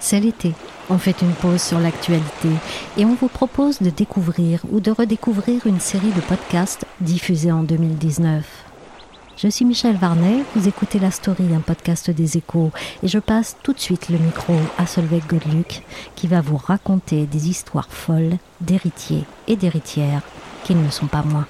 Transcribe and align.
C'est 0.00 0.18
l'été. 0.18 0.54
On 0.88 0.98
fait 0.98 1.22
une 1.22 1.32
pause 1.32 1.60
sur 1.60 1.78
l'actualité 1.78 2.48
et 2.96 3.04
on 3.04 3.14
vous 3.14 3.28
propose 3.28 3.80
de 3.80 3.90
découvrir 3.90 4.62
ou 4.72 4.80
de 4.80 4.90
redécouvrir 4.90 5.66
une 5.66 5.78
série 5.78 6.10
de 6.10 6.20
podcasts 6.22 6.86
diffusés 7.00 7.52
en 7.52 7.62
2019. 7.62 8.44
Je 9.36 9.48
suis 9.48 9.64
Michel 9.64 9.96
Varnet, 9.96 10.42
vous 10.56 10.68
écoutez 10.68 10.98
La 10.98 11.10
Story, 11.10 11.54
un 11.54 11.60
podcast 11.60 12.10
des 12.10 12.36
échos, 12.36 12.72
et 13.02 13.08
je 13.08 13.18
passe 13.18 13.56
tout 13.62 13.72
de 13.72 13.78
suite 13.78 14.08
le 14.10 14.18
micro 14.18 14.54
à 14.76 14.86
Solveig 14.86 15.22
Godluc, 15.28 15.82
qui 16.14 16.26
va 16.26 16.40
vous 16.40 16.58
raconter 16.58 17.24
des 17.26 17.48
histoires 17.48 17.88
folles 17.90 18.36
d'héritiers 18.60 19.24
et 19.48 19.56
d'héritières 19.56 20.22
qui 20.64 20.74
ne 20.74 20.90
sont 20.90 21.06
pas 21.06 21.22
moins. 21.22 21.46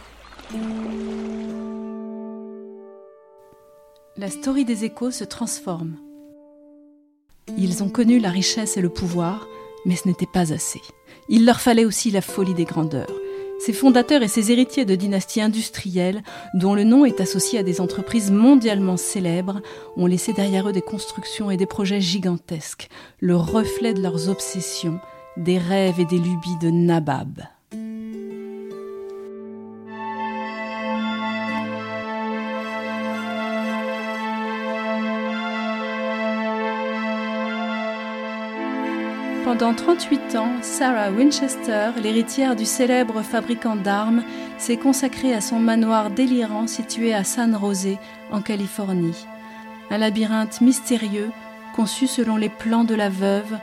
La 4.16 4.28
Story 4.28 4.64
des 4.64 4.84
échos 4.84 5.10
se 5.10 5.24
transforme. 5.24 5.96
Ils 7.58 7.82
ont 7.82 7.88
connu 7.88 8.18
la 8.18 8.30
richesse 8.30 8.76
et 8.76 8.82
le 8.82 8.88
pouvoir, 8.88 9.48
mais 9.84 9.96
ce 9.96 10.08
n'était 10.08 10.26
pas 10.26 10.52
assez. 10.52 10.80
Il 11.28 11.46
leur 11.46 11.60
fallait 11.60 11.84
aussi 11.84 12.10
la 12.10 12.20
folie 12.22 12.54
des 12.54 12.64
grandeurs 12.64 13.10
ces 13.60 13.72
fondateurs 13.74 14.22
et 14.22 14.28
ces 14.28 14.50
héritiers 14.50 14.86
de 14.86 14.94
dynasties 14.94 15.42
industrielles, 15.42 16.22
dont 16.54 16.74
le 16.74 16.82
nom 16.82 17.04
est 17.04 17.20
associé 17.20 17.58
à 17.58 17.62
des 17.62 17.80
entreprises 17.80 18.30
mondialement 18.30 18.96
célèbres, 18.96 19.60
ont 19.96 20.06
laissé 20.06 20.32
derrière 20.32 20.68
eux 20.68 20.72
des 20.72 20.80
constructions 20.80 21.50
et 21.50 21.58
des 21.58 21.66
projets 21.66 22.00
gigantesques, 22.00 22.88
le 23.20 23.36
reflet 23.36 23.92
de 23.92 24.02
leurs 24.02 24.30
obsessions, 24.30 24.98
des 25.36 25.58
rêves 25.58 26.00
et 26.00 26.06
des 26.06 26.18
lubies 26.18 26.58
de 26.60 26.70
Nabab. 26.70 27.42
Pendant 39.50 39.74
38 39.74 40.36
ans, 40.36 40.52
Sarah 40.62 41.10
Winchester, 41.10 41.90
l'héritière 42.00 42.54
du 42.54 42.64
célèbre 42.64 43.22
fabricant 43.22 43.74
d'armes, 43.74 44.22
s'est 44.58 44.76
consacrée 44.76 45.34
à 45.34 45.40
son 45.40 45.58
manoir 45.58 46.10
délirant 46.10 46.68
situé 46.68 47.12
à 47.12 47.24
San 47.24 47.58
José, 47.60 47.98
en 48.30 48.42
Californie. 48.42 49.26
Un 49.90 49.98
labyrinthe 49.98 50.60
mystérieux, 50.60 51.32
conçu 51.74 52.06
selon 52.06 52.36
les 52.36 52.48
plans 52.48 52.84
de 52.84 52.94
la 52.94 53.08
veuve 53.08 53.58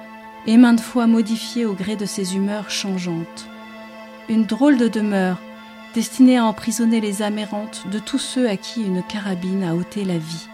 et 0.45 0.57
maintes 0.57 0.81
fois 0.81 1.07
modifié 1.07 1.65
au 1.65 1.71
gré 1.71 1.95
de 1.95 2.05
ses 2.05 2.35
humeurs 2.35 2.69
changeantes. 2.69 3.47
Une 4.27 4.43
drôle 4.43 4.75
de 4.75 4.89
demeure, 4.89 5.39
destinée 5.93 6.37
à 6.37 6.43
emprisonner 6.43 6.99
les 6.99 7.21
âmes 7.21 7.39
errantes 7.39 7.87
de 7.89 7.99
tous 7.99 8.19
ceux 8.19 8.49
à 8.49 8.57
qui 8.57 8.83
une 8.83 9.03
carabine 9.03 9.63
a 9.63 9.73
ôté 9.73 10.03
la 10.03 10.17
vie. 10.17 10.49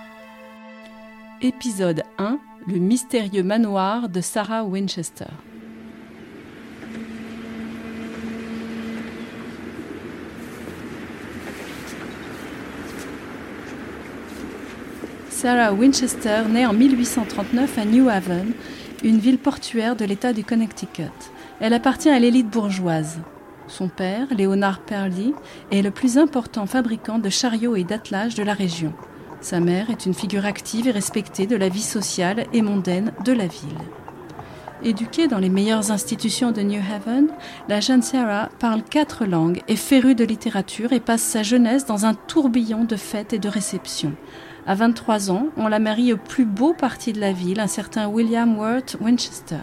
Épisode 1.42 2.04
1 2.20 2.38
le 2.68 2.78
mystérieux 2.80 3.44
manoir 3.44 4.10
de 4.10 4.22
Sarah 4.22 4.64
Winchester. 4.64 5.26
Sarah 15.30 15.74
Winchester 15.74 16.44
naît 16.50 16.66
en 16.66 16.74
1839 16.74 17.78
à 17.78 17.86
New 17.86 18.08
Haven, 18.08 18.54
une 19.04 19.18
ville 19.18 19.38
portuaire 19.40 19.98
de 19.98 20.06
l'État 20.06 20.32
du 20.32 20.46
Connecticut. 20.46 21.04
Elle 21.60 21.74
appartient 21.74 22.10
à 22.10 22.20
l'élite 22.20 22.50
bourgeoise. 22.50 23.20
Son 23.68 23.90
père, 23.90 24.28
Leonard 24.38 24.80
Perley, 24.82 25.34
est 25.72 25.82
le 25.82 25.92
plus 25.92 26.18
important 26.18 26.66
fabricant 26.66 27.20
de 27.20 27.30
chariots 27.30 27.76
et 27.76 27.84
d'attelages 27.84 28.36
de 28.36 28.44
la 28.44 28.54
région. 28.54 28.94
Sa 29.44 29.60
mère 29.60 29.90
est 29.90 30.06
une 30.06 30.14
figure 30.14 30.46
active 30.46 30.88
et 30.88 30.92
respectée 30.92 31.48
de 31.48 31.58
la 31.58 31.68
vie 31.68 31.82
sociale 31.82 32.46
et 32.54 32.62
mondaine 32.62 33.12
de 33.26 33.34
la 33.34 33.46
ville. 33.46 33.78
Éduquée 34.86 35.28
dans 35.28 35.38
les 35.38 35.50
meilleures 35.50 35.92
institutions 35.92 36.54
de 36.54 36.62
New 36.62 36.80
Haven, 36.80 37.28
la 37.68 37.82
jeune 37.82 38.02
Sarah 38.02 38.48
parle 38.60 38.84
quatre 38.84 39.26
langues, 39.26 39.62
est 39.68 39.76
férue 39.76 40.16
de 40.16 40.24
littérature 40.24 40.94
et 40.94 41.02
passe 41.02 41.24
sa 41.24 41.44
jeunesse 41.44 41.86
dans 41.86 42.06
un 42.06 42.14
tourbillon 42.14 42.86
de 42.86 42.96
fêtes 42.96 43.34
et 43.34 43.40
de 43.40 43.50
réceptions. 43.50 44.16
À 44.66 44.76
23 44.76 45.30
ans, 45.30 45.48
on 45.58 45.68
la 45.68 45.80
marie 45.80 46.14
au 46.14 46.18
plus 46.18 46.46
beau 46.46 46.74
parti 46.74 47.12
de 47.12 47.20
la 47.20 47.34
ville, 47.34 47.60
un 47.60 47.68
certain 47.68 48.08
William 48.08 48.58
Worth 48.58 48.96
Winchester. 49.02 49.58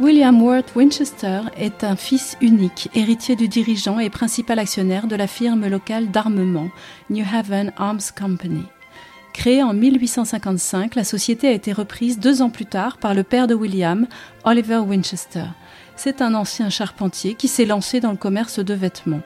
William 0.00 0.40
Worth 0.40 0.74
Winchester 0.76 1.42
est 1.58 1.84
un 1.84 1.94
fils 1.94 2.38
unique, 2.40 2.88
héritier 2.94 3.36
du 3.36 3.48
dirigeant 3.48 3.98
et 3.98 4.08
principal 4.08 4.58
actionnaire 4.58 5.06
de 5.06 5.14
la 5.14 5.26
firme 5.26 5.68
locale 5.68 6.10
d'armement 6.10 6.70
New 7.10 7.22
Haven 7.30 7.70
Arms 7.76 8.00
Company. 8.18 8.64
Créée 9.34 9.62
en 9.62 9.74
1855, 9.74 10.94
la 10.94 11.04
société 11.04 11.48
a 11.48 11.52
été 11.52 11.74
reprise 11.74 12.18
deux 12.18 12.40
ans 12.40 12.48
plus 12.48 12.64
tard 12.64 12.96
par 12.96 13.12
le 13.12 13.24
père 13.24 13.46
de 13.46 13.54
William, 13.54 14.06
Oliver 14.44 14.78
Winchester. 14.78 15.44
C'est 15.96 16.22
un 16.22 16.32
ancien 16.32 16.70
charpentier 16.70 17.34
qui 17.34 17.46
s'est 17.46 17.66
lancé 17.66 18.00
dans 18.00 18.12
le 18.12 18.16
commerce 18.16 18.58
de 18.58 18.72
vêtements. 18.72 19.20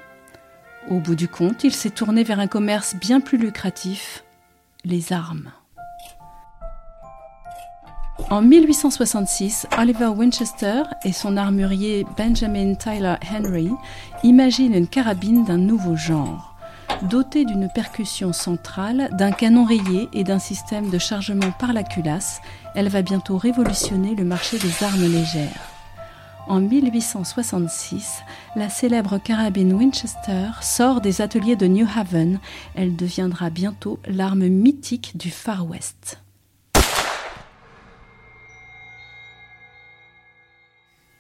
Au 0.91 0.99
bout 0.99 1.15
du 1.15 1.29
compte, 1.29 1.63
il 1.63 1.73
s'est 1.73 1.91
tourné 1.91 2.25
vers 2.25 2.41
un 2.41 2.49
commerce 2.49 2.97
bien 2.97 3.21
plus 3.21 3.39
lucratif, 3.39 4.25
les 4.85 5.13
armes. 5.13 5.53
En 8.31 8.41
1866, 8.41 9.67
Oliver 9.79 10.07
Winchester 10.07 10.83
et 11.05 11.13
son 11.13 11.37
armurier 11.37 12.07
Benjamin 12.17 12.75
Tyler 12.75 13.17
Henry 13.31 13.71
imaginent 14.23 14.75
une 14.75 14.87
carabine 14.87 15.45
d'un 15.45 15.59
nouveau 15.59 15.95
genre. 15.95 16.55
Dotée 17.03 17.45
d'une 17.45 17.69
percussion 17.69 18.33
centrale, 18.33 19.11
d'un 19.13 19.31
canon 19.31 19.65
rayé 19.65 20.09
et 20.15 20.25
d'un 20.25 20.39
système 20.39 20.89
de 20.89 20.99
chargement 20.99 21.51
par 21.59 21.75
la 21.75 21.83
culasse, 21.83 22.41
elle 22.75 22.89
va 22.89 23.03
bientôt 23.03 23.37
révolutionner 23.37 24.15
le 24.15 24.25
marché 24.25 24.59
des 24.59 24.83
armes 24.83 25.07
légères. 25.07 25.71
En 26.49 26.61
1866, 26.61 28.23
la 28.57 28.71
célèbre 28.71 29.19
carabine 29.19 29.75
Winchester 29.75 30.51
sort 30.63 31.01
des 31.01 31.21
ateliers 31.21 31.57
de 31.57 31.67
New 31.67 31.87
Haven. 31.95 32.39
Elle 32.75 32.97
deviendra 32.97 33.51
bientôt 33.51 33.99
l'arme 34.07 34.47
mythique 34.49 35.17
du 35.17 35.31
Far 35.31 35.67
West. 35.69 36.24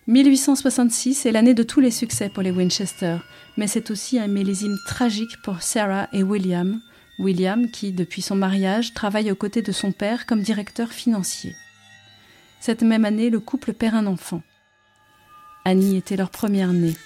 1866 0.06 1.25
est 1.25 1.32
l'année 1.32 1.54
de 1.54 1.62
tous 1.62 1.81
les 1.81 1.91
succès 1.91 2.28
pour 2.28 2.42
les 2.42 2.50
Winchester, 2.50 3.16
mais 3.56 3.66
c'est 3.66 3.91
aussi 3.91 4.19
un 4.19 4.26
millésime 4.26 4.76
tragique 4.87 5.41
pour 5.42 5.62
Sarah 5.62 6.09
et 6.12 6.22
William. 6.22 6.78
William 7.19 7.70
qui, 7.70 7.91
depuis 7.92 8.20
son 8.20 8.37
mariage, 8.37 8.92
travaille 8.92 9.31
aux 9.31 9.37
côtés 9.37 9.62
de 9.62 9.72
son 9.72 9.92
père 9.92 10.26
comme 10.26 10.42
directeur 10.42 10.91
financier. 10.91 11.56
Cette 12.60 12.82
même 12.82 13.06
année, 13.06 13.31
le 13.31 13.41
couple 13.41 13.72
perd 13.72 13.94
un 13.94 14.06
enfant. 14.06 14.42
Annie 15.65 15.97
était 15.97 16.16
leur 16.16 16.28
première 16.28 16.75
née. 16.75 16.97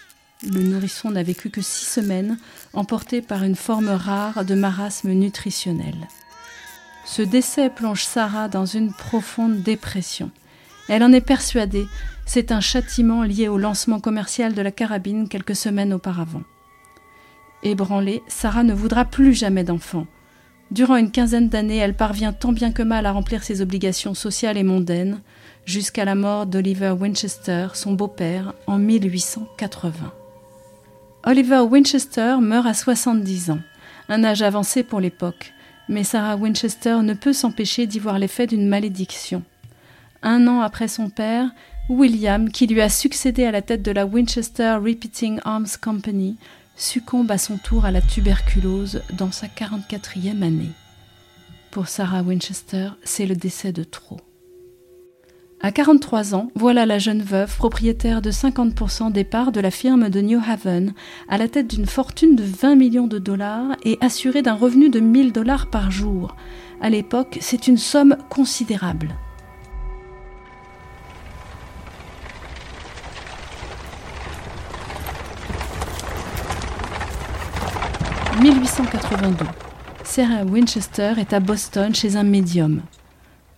Le 0.42 0.60
nourrisson 0.62 1.12
n'a 1.12 1.22
vécu 1.22 1.50
que 1.50 1.62
six 1.62 1.84
semaines, 1.84 2.36
emporté 2.72 3.22
par 3.22 3.44
une 3.44 3.56
forme 3.56 3.91
rare 3.91 4.44
de 4.44 4.56
marasme 4.56 5.10
nutritionnel. 5.10 6.09
Ce 7.04 7.22
décès 7.22 7.71
plonge 7.71 8.03
Sarah 8.03 8.48
dans 8.48 8.66
une 8.66 8.92
profonde 8.92 9.62
dépression. 9.62 10.33
Elle 10.88 11.02
en 11.02 11.12
est 11.12 11.20
persuadée, 11.20 11.86
c'est 12.24 12.52
un 12.52 12.60
châtiment 12.60 13.22
lié 13.22 13.48
au 13.48 13.58
lancement 13.58 14.00
commercial 14.00 14.54
de 14.54 14.62
la 14.62 14.70
carabine 14.70 15.28
quelques 15.28 15.56
semaines 15.56 15.92
auparavant. 15.92 16.42
Ébranlée, 17.62 18.22
Sarah 18.28 18.62
ne 18.62 18.72
voudra 18.72 19.04
plus 19.04 19.34
jamais 19.34 19.64
d'enfant. 19.64 20.06
Durant 20.70 20.96
une 20.96 21.10
quinzaine 21.10 21.48
d'années, 21.48 21.78
elle 21.78 21.96
parvient 21.96 22.32
tant 22.32 22.52
bien 22.52 22.72
que 22.72 22.82
mal 22.82 23.06
à 23.06 23.12
remplir 23.12 23.42
ses 23.42 23.62
obligations 23.62 24.14
sociales 24.14 24.58
et 24.58 24.62
mondaines, 24.62 25.20
jusqu'à 25.64 26.04
la 26.04 26.14
mort 26.14 26.46
d'Oliver 26.46 26.90
Winchester, 26.90 27.68
son 27.74 27.92
beau-père, 27.92 28.54
en 28.66 28.78
1880. 28.78 30.12
Oliver 31.24 31.60
Winchester 31.60 32.36
meurt 32.40 32.66
à 32.66 32.74
70 32.74 33.50
ans, 33.50 33.60
un 34.08 34.24
âge 34.24 34.42
avancé 34.42 34.82
pour 34.82 35.00
l'époque, 35.00 35.52
mais 35.88 36.04
Sarah 36.04 36.36
Winchester 36.36 36.98
ne 37.02 37.14
peut 37.14 37.32
s'empêcher 37.32 37.86
d'y 37.86 37.98
voir 37.98 38.18
l'effet 38.18 38.46
d'une 38.46 38.68
malédiction. 38.68 39.42
Un 40.22 40.48
an 40.48 40.60
après 40.60 40.88
son 40.88 41.10
père, 41.10 41.50
William, 41.88 42.50
qui 42.50 42.66
lui 42.66 42.80
a 42.80 42.88
succédé 42.88 43.44
à 43.44 43.53
la 43.53 43.62
tête 43.62 43.82
de 43.82 43.92
la 43.92 44.04
Winchester 44.04 44.78
Repeating 44.82 45.41
Arms 45.44 45.78
Company, 45.80 46.36
succombe 46.76 47.30
à 47.30 47.38
son 47.38 47.56
tour 47.56 47.84
à 47.84 47.91
la 47.91 48.00
tuberculose 48.00 49.03
dans 49.16 49.30
sa 49.30 49.47
44e 49.47 50.42
année. 50.42 50.72
Pour 51.70 51.88
Sarah 51.88 52.22
Winchester, 52.22 52.91
c'est 53.04 53.26
le 53.26 53.36
décès 53.36 53.72
de 53.72 53.84
trop. 53.84 54.18
À 55.60 55.72
43 55.72 56.34
ans, 56.34 56.50
voilà 56.54 56.86
la 56.86 56.98
jeune 56.98 57.22
veuve 57.22 57.56
propriétaire 57.56 58.22
de 58.22 58.30
50% 58.30 59.10
des 59.10 59.24
parts 59.24 59.50
de 59.50 59.60
la 59.60 59.71
firme 59.71 60.09
de 60.09 60.21
New 60.21 60.41
Haven, 60.47 60.94
à 61.28 61.38
la 61.38 61.48
tête 61.48 61.68
d'une 61.68 61.86
fortune 61.86 62.36
de 62.36 62.44
20 62.44 62.76
millions 62.76 63.09
de 63.09 63.18
dollars 63.18 63.76
et 63.84 63.98
assurée 64.00 64.42
d'un 64.42 64.54
revenu 64.54 64.88
de 64.88 65.00
1000 65.00 65.32
dollars 65.32 65.68
par 65.71 65.91
jour. 65.91 66.36
À 66.80 66.91
l'époque, 66.91 67.38
c'est 67.41 67.66
une 67.66 67.76
somme 67.76 68.16
considérable. 68.28 69.14
«1882. 78.78 79.45
Sarah 80.04 80.45
Winchester 80.45 81.15
est 81.19 81.33
à 81.33 81.41
Boston 81.41 81.92
chez 81.92 82.15
un 82.15 82.22
médium. 82.22 82.83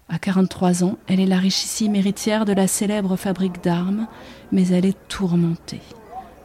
À 0.09 0.19
43 0.19 0.83
ans, 0.83 0.97
elle 1.09 1.21
est 1.21 1.27
la 1.27 1.37
richissime 1.37 1.95
héritière 1.95 2.47
de 2.47 2.55
la 2.55 2.67
célèbre 2.67 3.17
fabrique 3.17 3.63
d'armes, 3.63 4.07
mais 4.51 4.69
elle 4.69 4.87
est 4.87 4.97
tourmentée, 5.09 5.83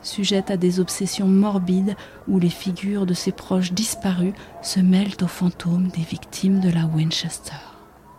sujette 0.01 0.51
à 0.51 0.57
des 0.57 0.81
obsessions 0.81 1.27
morbides 1.27 1.95
où 2.27 2.37
les 2.37 2.49
figures 2.49 3.05
de 3.05 3.13
ses 3.13 3.31
proches 3.31 3.71
disparus 3.71 4.33
se 4.61 4.81
mêlent 4.81 5.15
aux 5.21 5.27
fantômes 5.27 5.87
des 5.87 6.03
victimes 6.03 6.59
de 6.59 6.69
la 6.69 6.85
Winchester. 6.85 7.53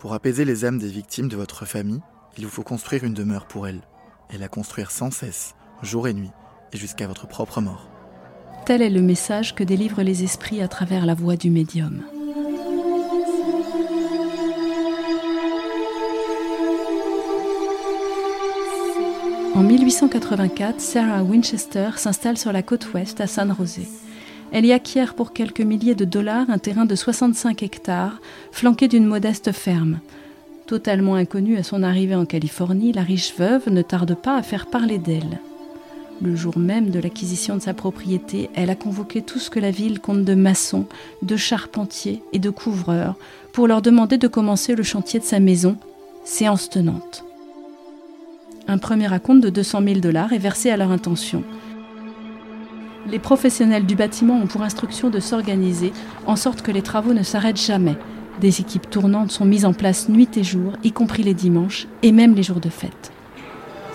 Pour 0.01 0.15
apaiser 0.15 0.47
les 0.47 0.65
âmes 0.65 0.79
des 0.79 0.89
victimes 0.89 1.29
de 1.29 1.37
votre 1.37 1.67
famille, 1.67 2.01
il 2.39 2.45
vous 2.45 2.51
faut 2.51 2.63
construire 2.63 3.05
une 3.05 3.15
demeure 3.15 3.47
pour 3.47 3.69
elles, 3.69 3.83
et 4.31 4.39
la 4.39 4.49
construire 4.49 4.91
sans 4.91 5.11
cesse, 5.11 5.55
jour 5.83 6.09
et 6.09 6.15
nuit, 6.15 6.33
et 6.73 6.79
jusqu'à 6.79 7.07
votre 7.07 7.29
propre 7.29 7.61
mort. 7.61 7.91
Tel 8.67 8.83
est 8.83 8.91
le 8.91 9.01
message 9.01 9.55
que 9.55 9.63
délivrent 9.63 10.03
les 10.03 10.25
esprits 10.25 10.61
à 10.61 10.67
travers 10.67 11.07
la 11.07 11.15
voix 11.15 11.37
du 11.37 11.51
médium. 11.51 12.03
En 19.55 19.63
1884, 19.63 20.81
Sarah 20.81 21.23
Winchester 21.23 21.91
s'installe 21.95 22.37
sur 22.37 22.51
la 22.51 22.63
côte 22.63 22.93
ouest 22.93 23.21
à 23.21 23.29
San 23.29 23.55
José. 23.57 23.87
Elle 24.51 24.67
y 24.67 24.73
acquiert 24.73 25.15
pour 25.15 25.33
quelques 25.33 25.61
milliers 25.61 25.95
de 25.95 26.05
dollars 26.05 26.51
un 26.51 26.59
terrain 26.59 26.87
de 26.87 26.97
65 26.97 27.63
hectares, 27.63 28.21
flanqué 28.51 28.89
d'une 28.89 29.07
modeste 29.07 29.53
ferme. 29.53 30.01
Totalement 30.67 31.15
inconnue 31.15 31.57
à 31.57 31.63
son 31.63 31.85
arrivée 31.85 32.17
en 32.17 32.27
Californie, 32.27 32.93
la 32.93 33.03
riche 33.03 33.33
veuve 33.39 33.71
ne 33.71 33.83
tarde 33.83 34.17
pas 34.17 34.37
à 34.37 34.43
faire 34.43 34.67
parler 34.67 34.99
d'elle. 34.99 35.39
Le 36.23 36.35
jour 36.35 36.57
même 36.57 36.91
de 36.91 36.99
l'acquisition 36.99 37.57
de 37.57 37.61
sa 37.61 37.75
propriété, 37.75 38.49
elle 38.55 38.71
a 38.71 38.75
convoqué 38.75 39.21
tout 39.21 39.39
ce 39.39 39.51
que 39.51 39.61
la 39.61 39.71
ville 39.71 40.01
compte 40.01 40.25
de 40.25 40.35
maçons, 40.35 40.87
de 41.23 41.37
charpentiers 41.37 42.23
et 42.33 42.39
de 42.39 42.49
couvreurs 42.49 43.17
pour 43.53 43.67
leur 43.67 43.83
demander 43.83 44.17
de 44.17 44.29
commencer 44.29 44.75
le 44.75 44.83
chantier 44.83 45.21
de 45.21 45.25
sa 45.25 45.41
maison, 45.41 45.77
séance 46.25 46.71
tenante. 46.71 47.25
Un 48.67 48.79
premier 48.79 49.13
acompte 49.13 49.43
de 49.43 49.51
200 49.51 49.83
000 49.83 50.01
dollars 50.01 50.33
est 50.33 50.39
versé 50.39 50.71
à 50.71 50.79
leur 50.79 50.91
intention. 50.91 51.45
Les 53.09 53.19
professionnels 53.19 53.87
du 53.87 53.95
bâtiment 53.95 54.41
ont 54.41 54.47
pour 54.47 54.63
instruction 54.63 55.11
de 55.11 55.21
s'organiser 55.21 55.93
en 56.27 56.35
sorte 56.35 56.63
que 56.63 56.73
les 56.73 56.83
travaux 56.83 57.13
ne 57.13 57.23
s'arrêtent 57.23 57.61
jamais. 57.61 57.97
Des 58.41 58.61
équipes 58.61 58.89
tournantes 58.89 59.33
sont 59.33 59.45
mises 59.45 59.67
en 59.67 59.75
place 59.75 60.09
nuit 60.09 60.29
et 60.37 60.45
jour, 60.45 60.73
y 60.83 60.93
compris 60.93 61.23
les 61.23 61.35
dimanches 61.35 61.87
et 62.03 62.11
même 62.11 62.35
les 62.35 62.43
jours 62.43 62.61
de 62.61 62.71
fête. 62.71 63.13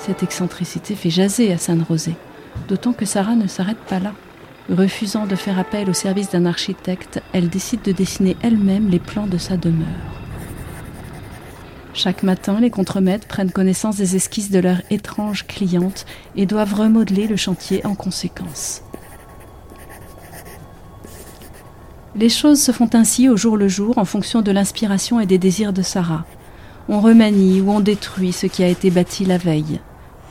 Cette 0.06 0.24
excentricité 0.24 0.96
fait 0.96 1.12
jaser 1.12 1.54
à 1.54 1.60
San 1.60 1.84
Rosé, 1.84 2.16
d'autant 2.68 2.92
que 2.92 3.06
Sarah 3.06 3.36
ne 3.36 3.46
s'arrête 3.46 3.78
pas 3.78 4.00
là. 4.00 4.14
Refusant 4.68 5.28
de 5.28 5.36
faire 5.36 5.60
appel 5.60 5.92
au 5.92 5.94
service 5.94 6.32
d'un 6.32 6.48
architecte, 6.48 7.22
elle 7.34 7.50
décide 7.50 7.84
de 7.84 7.92
dessiner 7.92 8.36
elle-même 8.42 8.90
les 8.90 8.98
plans 8.98 9.28
de 9.28 9.38
sa 9.38 9.58
demeure. 9.58 9.86
Chaque 11.94 12.24
matin, 12.24 12.60
les 12.60 12.72
contremaîtres 12.72 13.28
prennent 13.28 13.52
connaissance 13.52 13.98
des 13.98 14.16
esquisses 14.16 14.50
de 14.50 14.58
leur 14.58 14.82
étrange 14.90 15.46
cliente 15.46 16.08
et 16.36 16.48
doivent 16.48 16.74
remodeler 16.74 17.28
le 17.28 17.36
chantier 17.36 17.86
en 17.86 17.94
conséquence. 17.94 18.82
Les 22.16 22.30
choses 22.30 22.62
se 22.62 22.72
font 22.72 22.90
ainsi 22.94 23.30
au 23.30 23.38
jour 23.38 23.56
le 23.56 23.68
jour 23.68 24.00
en 24.00 24.06
fonction 24.06 24.42
de 24.42 24.52
l'inspiration 24.52 25.20
et 25.20 25.28
des 25.28 25.38
désirs 25.38 25.74
de 25.74 25.84
Sarah. 25.84 26.26
On 26.90 27.02
remanie 27.02 27.62
ou 27.62 27.70
on 27.70 27.82
détruit 27.82 28.34
ce 28.34 28.48
qui 28.48 28.64
a 28.64 28.68
été 28.68 28.90
bâti 28.90 29.26
la 29.26 29.38
veille. 29.38 29.80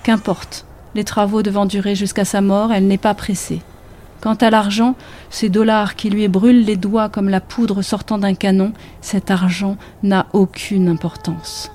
Qu'importe, 0.02 0.64
les 0.94 1.04
travaux 1.04 1.42
devant 1.42 1.66
durer 1.66 1.94
jusqu'à 1.94 2.24
sa 2.24 2.40
mort, 2.40 2.72
elle 2.72 2.86
n'est 2.86 2.98
pas 2.98 3.14
pressée. 3.14 3.60
Quant 4.20 4.34
à 4.34 4.50
l'argent, 4.50 4.96
ces 5.30 5.48
dollars 5.48 5.96
qui 5.96 6.10
lui 6.10 6.28
brûlent 6.28 6.64
les 6.64 6.76
doigts 6.76 7.08
comme 7.08 7.28
la 7.28 7.40
poudre 7.40 7.82
sortant 7.82 8.18
d'un 8.18 8.34
canon, 8.34 8.72
cet 9.00 9.30
argent 9.30 9.76
n'a 10.02 10.26
aucune 10.32 10.88
importance. 10.88 11.70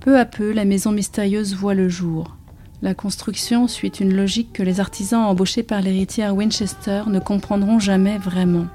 Peu 0.00 0.18
à 0.18 0.24
peu, 0.24 0.52
la 0.52 0.64
maison 0.64 0.92
mystérieuse 0.92 1.54
voit 1.54 1.74
le 1.74 1.88
jour. 1.88 2.36
La 2.82 2.94
construction 2.94 3.68
suit 3.68 3.88
une 3.88 4.14
logique 4.14 4.52
que 4.52 4.62
les 4.62 4.80
artisans 4.80 5.24
embauchés 5.24 5.62
par 5.62 5.80
l'héritière 5.80 6.34
Winchester 6.34 7.02
ne 7.08 7.18
comprendront 7.18 7.78
jamais 7.78 8.18
vraiment. 8.18 8.66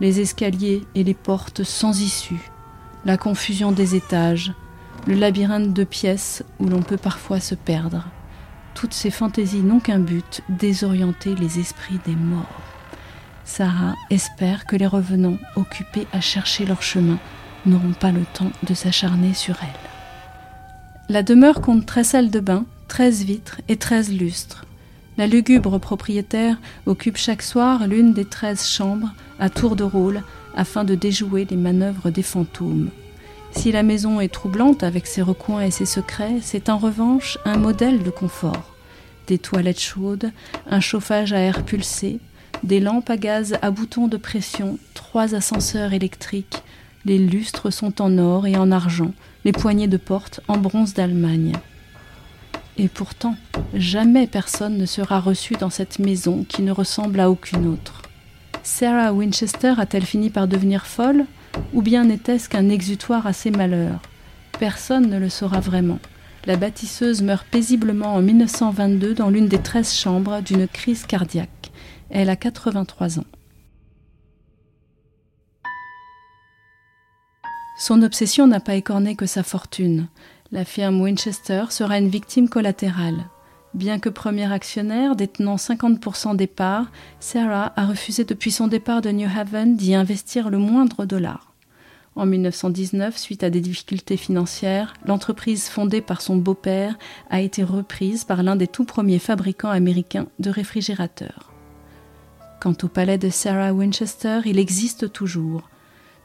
Les 0.00 0.20
escaliers 0.20 0.82
et 0.94 1.02
les 1.02 1.14
portes 1.14 1.64
sans 1.64 2.00
issue, 2.00 2.50
la 3.04 3.16
confusion 3.16 3.72
des 3.72 3.94
étages, 3.94 4.52
le 5.06 5.14
labyrinthe 5.14 5.72
de 5.72 5.84
pièces 5.84 6.44
où 6.58 6.66
l'on 6.66 6.82
peut 6.82 6.96
parfois 6.96 7.40
se 7.40 7.54
perdre 7.54 8.04
toutes 8.74 8.94
ces 8.94 9.10
fantaisies 9.10 9.62
n'ont 9.62 9.80
qu'un 9.80 9.98
but, 9.98 10.42
désorienter 10.48 11.34
les 11.34 11.58
esprits 11.58 12.00
des 12.06 12.16
morts. 12.16 12.62
Sarah 13.44 13.94
espère 14.10 14.66
que 14.66 14.76
les 14.76 14.86
revenants, 14.86 15.38
occupés 15.56 16.06
à 16.12 16.20
chercher 16.20 16.64
leur 16.64 16.82
chemin, 16.82 17.18
n'auront 17.66 17.92
pas 17.92 18.12
le 18.12 18.24
temps 18.34 18.50
de 18.62 18.74
s'acharner 18.74 19.34
sur 19.34 19.56
elle. 19.62 21.14
La 21.14 21.22
demeure 21.22 21.60
compte 21.60 21.86
13 21.86 22.06
salles 22.06 22.30
de 22.30 22.40
bain, 22.40 22.64
13 22.88 23.24
vitres 23.24 23.60
et 23.68 23.76
13 23.76 24.12
lustres. 24.12 24.64
La 25.18 25.26
lugubre 25.26 25.78
propriétaire 25.78 26.56
occupe 26.86 27.18
chaque 27.18 27.42
soir 27.42 27.86
l'une 27.86 28.14
des 28.14 28.24
13 28.24 28.66
chambres 28.66 29.12
à 29.38 29.50
tour 29.50 29.76
de 29.76 29.84
rôle 29.84 30.22
afin 30.56 30.84
de 30.84 30.94
déjouer 30.94 31.46
les 31.48 31.56
manœuvres 31.56 32.10
des 32.10 32.22
fantômes. 32.22 32.90
Si 33.52 33.70
la 33.70 33.82
maison 33.82 34.20
est 34.20 34.32
troublante 34.32 34.82
avec 34.82 35.06
ses 35.06 35.22
recoins 35.22 35.62
et 35.62 35.70
ses 35.70 35.86
secrets, 35.86 36.38
c'est 36.40 36.68
en 36.68 36.78
revanche 36.78 37.38
un 37.44 37.58
modèle 37.58 38.02
de 38.02 38.10
confort. 38.10 38.74
Des 39.28 39.38
toilettes 39.38 39.80
chaudes, 39.80 40.32
un 40.68 40.80
chauffage 40.80 41.32
à 41.32 41.38
air 41.38 41.64
pulsé, 41.64 42.18
des 42.64 42.80
lampes 42.80 43.10
à 43.10 43.16
gaz 43.16 43.56
à 43.62 43.70
boutons 43.70 44.08
de 44.08 44.16
pression, 44.16 44.78
trois 44.94 45.34
ascenseurs 45.34 45.92
électriques, 45.92 46.62
les 47.04 47.18
lustres 47.18 47.72
sont 47.72 48.00
en 48.00 48.18
or 48.18 48.46
et 48.46 48.56
en 48.56 48.70
argent, 48.70 49.12
les 49.44 49.52
poignées 49.52 49.88
de 49.88 49.96
porte 49.96 50.40
en 50.48 50.56
bronze 50.56 50.94
d'Allemagne. 50.94 51.52
Et 52.78 52.88
pourtant, 52.88 53.36
jamais 53.74 54.26
personne 54.26 54.78
ne 54.78 54.86
sera 54.86 55.20
reçu 55.20 55.54
dans 55.54 55.70
cette 55.70 55.98
maison 55.98 56.44
qui 56.48 56.62
ne 56.62 56.72
ressemble 56.72 57.20
à 57.20 57.30
aucune 57.30 57.66
autre. 57.66 58.02
Sarah 58.62 59.12
Winchester 59.12 59.74
a-t-elle 59.78 60.06
fini 60.06 60.30
par 60.30 60.48
devenir 60.48 60.86
folle? 60.86 61.26
Ou 61.72 61.82
bien 61.82 62.04
n'était-ce 62.04 62.48
qu'un 62.48 62.68
exutoire 62.68 63.26
à 63.26 63.32
ses 63.32 63.50
malheurs? 63.50 64.00
Personne 64.58 65.08
ne 65.08 65.18
le 65.18 65.28
saura 65.28 65.60
vraiment. 65.60 65.98
La 66.44 66.56
bâtisseuse 66.56 67.22
meurt 67.22 67.46
paisiblement 67.46 68.14
en 68.14 68.22
1922 68.22 69.14
dans 69.14 69.30
l'une 69.30 69.48
des 69.48 69.62
treize 69.62 69.94
chambres 69.94 70.40
d'une 70.40 70.66
crise 70.66 71.06
cardiaque. 71.06 71.70
Elle 72.10 72.30
a 72.30 72.36
83 72.36 73.20
ans. 73.20 73.24
Son 77.78 78.02
obsession 78.02 78.46
n'a 78.46 78.60
pas 78.60 78.74
écorné 78.74 79.16
que 79.16 79.26
sa 79.26 79.42
fortune. 79.42 80.08
La 80.50 80.64
firme 80.64 81.00
Winchester 81.00 81.64
sera 81.70 81.98
une 81.98 82.08
victime 82.08 82.48
collatérale. 82.48 83.24
Bien 83.74 83.98
que 83.98 84.10
premier 84.10 84.52
actionnaire 84.52 85.16
détenant 85.16 85.56
50% 85.56 86.36
des 86.36 86.46
parts, 86.46 86.90
Sarah 87.20 87.72
a 87.76 87.86
refusé 87.86 88.24
depuis 88.24 88.50
son 88.50 88.68
départ 88.68 89.00
de 89.00 89.10
New 89.10 89.28
Haven 89.34 89.76
d'y 89.76 89.94
investir 89.94 90.50
le 90.50 90.58
moindre 90.58 91.06
dollar. 91.06 91.51
En 92.14 92.26
1919, 92.26 93.16
suite 93.16 93.42
à 93.42 93.50
des 93.50 93.60
difficultés 93.60 94.16
financières, 94.16 94.94
l'entreprise 95.06 95.68
fondée 95.68 96.00
par 96.00 96.20
son 96.20 96.36
beau-père 96.36 96.98
a 97.30 97.40
été 97.40 97.62
reprise 97.62 98.24
par 98.24 98.42
l'un 98.42 98.56
des 98.56 98.66
tout 98.66 98.84
premiers 98.84 99.18
fabricants 99.18 99.70
américains 99.70 100.26
de 100.38 100.50
réfrigérateurs. 100.50 101.50
Quant 102.60 102.76
au 102.82 102.88
palais 102.88 103.18
de 103.18 103.30
Sarah 103.30 103.72
Winchester, 103.72 104.40
il 104.44 104.58
existe 104.58 105.10
toujours. 105.12 105.68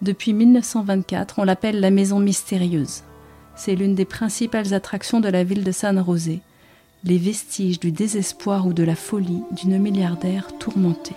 Depuis 0.01 0.33
1924, 0.33 1.39
on 1.39 1.43
l'appelle 1.43 1.79
la 1.79 1.89
Maison 1.89 2.19
Mystérieuse. 2.19 3.03
C'est 3.55 3.75
l'une 3.75 3.95
des 3.95 4.05
principales 4.05 4.73
attractions 4.73 5.19
de 5.19 5.29
la 5.29 5.43
ville 5.43 5.63
de 5.63 5.71
San 5.71 6.03
José 6.05 6.41
les 7.03 7.17
vestiges 7.17 7.79
du 7.79 7.91
désespoir 7.91 8.67
ou 8.67 8.73
de 8.73 8.83
la 8.83 8.95
folie 8.95 9.43
d'une 9.51 9.79
milliardaire 9.79 10.57
tourmentée. 10.57 11.15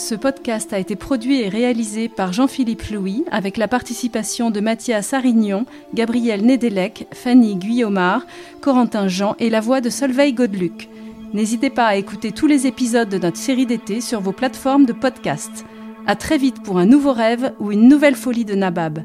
Ce 0.00 0.14
podcast 0.14 0.72
a 0.72 0.78
été 0.78 0.96
produit 0.96 1.42
et 1.42 1.50
réalisé 1.50 2.08
par 2.08 2.32
Jean-Philippe 2.32 2.88
Louis 2.90 3.22
avec 3.30 3.58
la 3.58 3.68
participation 3.68 4.50
de 4.50 4.58
Mathias 4.58 5.12
Arignon, 5.12 5.66
Gabriel 5.92 6.44
Nedelec, 6.44 7.06
Fanny 7.12 7.54
Guillaumard, 7.54 8.26
Corentin 8.62 9.08
Jean 9.08 9.36
et 9.38 9.50
la 9.50 9.60
voix 9.60 9.82
de 9.82 9.90
Solveig 9.90 10.32
Godeluc. 10.32 10.88
N'hésitez 11.34 11.68
pas 11.68 11.84
à 11.84 11.96
écouter 11.96 12.32
tous 12.32 12.46
les 12.46 12.66
épisodes 12.66 13.10
de 13.10 13.18
notre 13.18 13.36
série 13.36 13.66
d'été 13.66 14.00
sur 14.00 14.22
vos 14.22 14.32
plateformes 14.32 14.86
de 14.86 14.94
podcast. 14.94 15.66
À 16.06 16.16
très 16.16 16.38
vite 16.38 16.62
pour 16.62 16.78
un 16.78 16.86
nouveau 16.86 17.12
rêve 17.12 17.52
ou 17.60 17.70
une 17.70 17.86
nouvelle 17.86 18.16
folie 18.16 18.46
de 18.46 18.54
Nabab. 18.54 19.04